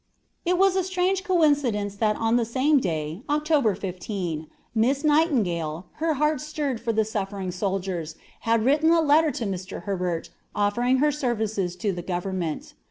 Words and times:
It 0.45 0.57
was 0.57 0.75
a 0.75 0.83
strange 0.83 1.23
coincidence 1.23 1.93
that 1.97 2.15
on 2.15 2.35
that 2.37 2.45
same 2.45 2.79
day, 2.79 3.21
Oct. 3.29 3.77
15, 3.77 4.47
Miss 4.73 5.03
Nightingale, 5.03 5.85
her 5.97 6.15
heart 6.15 6.41
stirred 6.41 6.81
for 6.81 6.91
the 6.91 7.05
suffering 7.05 7.51
soldiers, 7.51 8.15
had 8.39 8.65
written 8.65 8.89
a 8.89 8.99
letter 9.01 9.29
to 9.29 9.45
Mr. 9.45 9.83
Herbert, 9.83 10.31
offering 10.55 10.97
her 11.05 11.11
services 11.11 11.75
to 11.75 11.91
the 11.91 12.01
government. 12.01 12.73